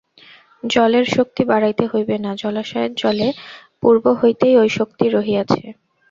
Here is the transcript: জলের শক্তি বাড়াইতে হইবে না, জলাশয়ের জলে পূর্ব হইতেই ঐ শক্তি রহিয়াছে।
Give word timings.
জলের 0.63 1.05
শক্তি 1.15 1.43
বাড়াইতে 1.45 1.83
হইবে 1.91 2.15
না, 2.17 2.31
জলাশয়ের 2.41 2.91
জলে 2.95 3.27
পূর্ব 3.81 4.05
হইতেই 4.19 4.55
ঐ 4.57 4.73
শক্তি 4.77 5.05
রহিয়াছে। 5.09 5.61